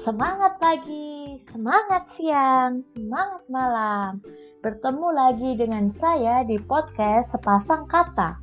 [0.00, 4.24] Semangat pagi, semangat siang, semangat malam.
[4.64, 8.40] Bertemu lagi dengan saya di podcast Sepasang Kata.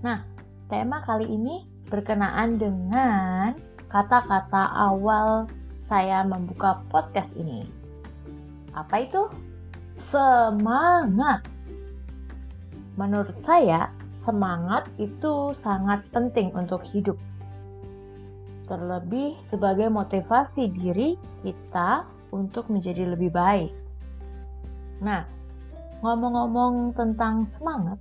[0.00, 0.24] Nah,
[0.72, 3.52] tema kali ini berkenaan dengan
[3.92, 5.44] kata-kata awal
[5.84, 7.68] saya membuka podcast ini.
[8.72, 9.28] Apa itu?
[10.00, 11.44] Semangat.
[12.96, 17.20] Menurut saya, semangat itu sangat penting untuk hidup
[18.70, 23.74] terlebih sebagai motivasi diri kita untuk menjadi lebih baik.
[25.02, 25.26] Nah,
[26.06, 27.98] ngomong-ngomong tentang semangat,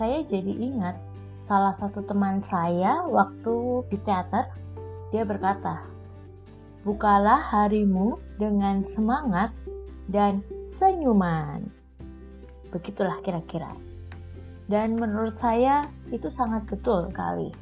[0.00, 0.96] saya jadi ingat
[1.44, 4.48] salah satu teman saya waktu di teater,
[5.12, 5.84] dia berkata,
[6.88, 9.52] "Bukalah harimu dengan semangat
[10.08, 11.68] dan senyuman."
[12.72, 13.68] Begitulah kira-kira.
[14.64, 17.52] Dan menurut saya itu sangat betul kali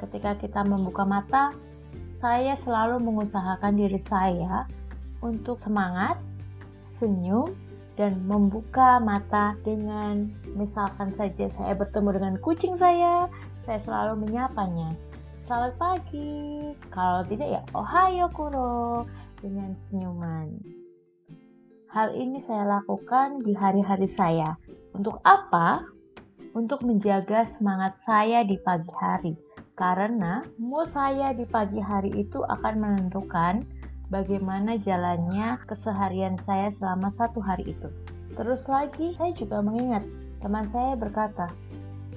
[0.00, 1.52] ketika kita membuka mata,
[2.16, 4.64] saya selalu mengusahakan diri saya
[5.20, 6.16] untuk semangat,
[6.80, 7.52] senyum,
[7.96, 13.28] dan membuka mata dengan misalkan saja saya bertemu dengan kucing saya,
[13.64, 14.92] saya selalu menyapanya.
[15.40, 16.74] Selamat pagi.
[16.92, 19.06] Kalau tidak ya ohayo kuro
[19.40, 20.60] dengan senyuman.
[21.88, 24.58] Hal ini saya lakukan di hari-hari saya.
[24.92, 25.86] Untuk apa?
[26.52, 29.45] Untuk menjaga semangat saya di pagi hari
[29.76, 33.60] karena mood saya di pagi hari itu akan menentukan
[34.08, 37.92] bagaimana jalannya keseharian saya selama satu hari itu.
[38.32, 40.08] Terus lagi, saya juga mengingat
[40.40, 41.52] teman saya berkata,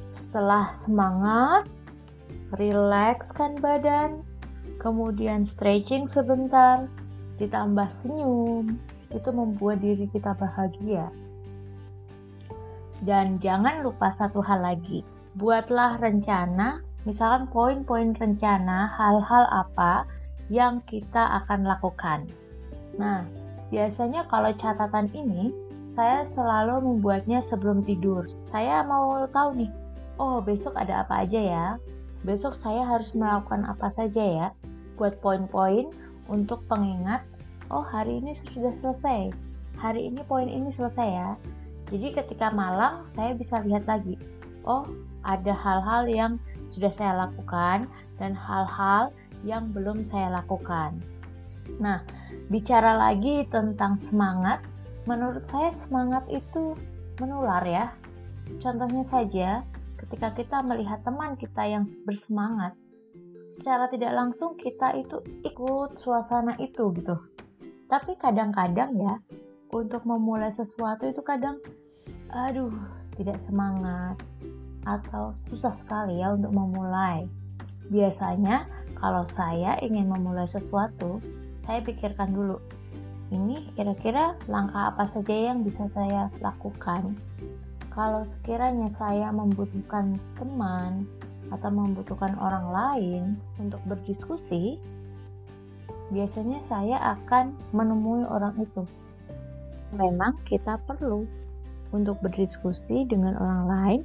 [0.07, 1.67] setelah semangat,
[2.55, 4.23] rilekskan badan,
[4.79, 6.87] kemudian stretching sebentar,
[7.43, 8.79] ditambah senyum,
[9.11, 11.11] itu membuat diri kita bahagia.
[13.03, 15.03] Dan jangan lupa satu hal lagi,
[15.39, 20.05] buatlah rencana Misalkan poin-poin rencana hal-hal apa
[20.53, 22.29] yang kita akan lakukan.
[23.01, 23.25] Nah,
[23.73, 25.49] biasanya kalau catatan ini
[25.97, 28.29] saya selalu membuatnya sebelum tidur.
[28.53, 29.73] Saya mau tahu nih,
[30.21, 31.67] oh besok ada apa aja ya?
[32.21, 34.47] Besok saya harus melakukan apa saja ya?
[34.93, 35.89] Buat poin-poin
[36.29, 37.25] untuk pengingat,
[37.73, 39.33] oh hari ini sudah selesai.
[39.81, 41.33] Hari ini poin ini selesai ya.
[41.89, 44.13] Jadi ketika malam saya bisa lihat lagi,
[44.63, 44.87] oh
[45.23, 46.33] ada hal-hal yang
[46.69, 47.89] sudah saya lakukan
[48.21, 49.11] dan hal-hal
[49.47, 50.99] yang belum saya lakukan.
[51.79, 52.03] Nah,
[52.51, 54.59] bicara lagi tentang semangat,
[55.07, 56.75] menurut saya semangat itu
[57.21, 57.93] menular ya.
[58.57, 59.61] Contohnya saja,
[59.99, 62.73] ketika kita melihat teman kita yang bersemangat,
[63.53, 67.15] secara tidak langsung kita itu ikut suasana itu gitu.
[67.89, 69.15] Tapi kadang-kadang ya,
[69.69, 71.61] untuk memulai sesuatu itu kadang,
[72.33, 72.73] aduh,
[73.19, 74.15] tidak semangat,
[74.87, 77.27] atau susah sekali ya untuk memulai.
[77.91, 78.63] Biasanya
[78.95, 81.19] kalau saya ingin memulai sesuatu,
[81.67, 82.57] saya pikirkan dulu,
[83.29, 87.13] ini kira-kira langkah apa saja yang bisa saya lakukan.
[87.93, 91.05] Kalau sekiranya saya membutuhkan teman
[91.49, 93.23] atau membutuhkan orang lain
[93.57, 94.77] untuk berdiskusi,
[96.13, 98.85] biasanya saya akan menemui orang itu.
[99.93, 101.25] Memang kita perlu
[101.95, 104.01] untuk berdiskusi dengan orang lain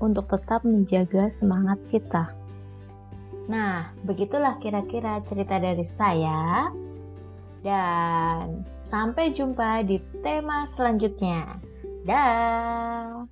[0.00, 2.32] untuk tetap menjaga semangat kita.
[3.50, 6.70] Nah, begitulah kira-kira cerita dari saya.
[7.60, 11.60] Dan sampai jumpa di tema selanjutnya.
[12.08, 13.28] Dah.